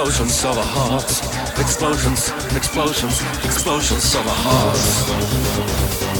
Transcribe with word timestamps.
explosions 0.00 0.44
of 0.46 0.56
our 0.56 0.64
hearts. 0.64 1.20
Explosions, 1.60 2.30
explosions, 2.56 3.20
explosions 3.44 4.14
of 4.14 4.26
our 4.26 4.34
hearts. 4.34 6.19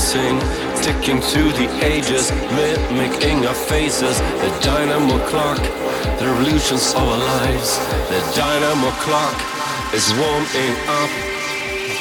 Increasing, 0.00 0.38
ticking 0.82 1.20
through 1.20 1.52
the 1.52 1.68
ages, 1.84 2.32
mimicking 2.52 3.46
our 3.46 3.54
faces. 3.54 4.18
The 4.18 4.58
dynamo 4.62 5.18
clock, 5.28 5.58
the 6.18 6.26
revolutions 6.26 6.94
of 6.94 7.02
our 7.02 7.18
lives. 7.18 7.78
The 8.08 8.20
dynamo 8.34 8.90
clock 9.02 9.36
is 9.94 10.12
warming 10.14 10.74
up. 10.88 11.10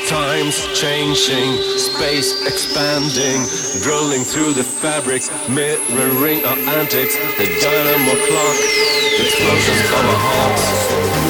Time's 0.07 0.65
changing, 0.79 1.61
space 1.77 2.47
expanding, 2.47 3.43
drilling 3.83 4.23
through 4.23 4.53
the 4.53 4.63
fabric, 4.63 5.23
mirroring 5.49 6.45
our 6.45 6.57
antics. 6.79 7.15
The 7.37 7.47
dynamo 7.61 8.15
clock, 8.27 8.57
explosions 9.19 9.85
of 9.85 10.05
our 10.05 10.17
hearts. 10.17 11.28